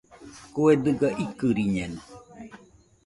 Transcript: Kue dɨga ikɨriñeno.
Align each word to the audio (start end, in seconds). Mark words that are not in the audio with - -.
Kue 0.53 0.73
dɨga 0.83 1.09
ikɨriñeno. 1.25 2.01